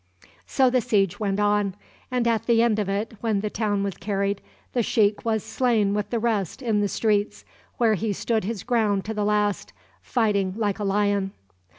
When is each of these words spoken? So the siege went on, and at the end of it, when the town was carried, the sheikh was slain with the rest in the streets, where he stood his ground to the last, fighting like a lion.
So 0.47 0.71
the 0.71 0.81
siege 0.81 1.19
went 1.19 1.39
on, 1.39 1.75
and 2.09 2.27
at 2.27 2.47
the 2.47 2.63
end 2.63 2.79
of 2.79 2.89
it, 2.89 3.13
when 3.21 3.41
the 3.41 3.51
town 3.51 3.83
was 3.83 3.93
carried, 3.97 4.41
the 4.73 4.81
sheikh 4.81 5.23
was 5.23 5.43
slain 5.43 5.93
with 5.93 6.09
the 6.09 6.17
rest 6.17 6.63
in 6.63 6.81
the 6.81 6.87
streets, 6.87 7.45
where 7.77 7.93
he 7.93 8.11
stood 8.11 8.43
his 8.43 8.63
ground 8.63 9.05
to 9.05 9.13
the 9.13 9.23
last, 9.23 9.73
fighting 10.01 10.55
like 10.57 10.79
a 10.79 10.83
lion. 10.83 11.33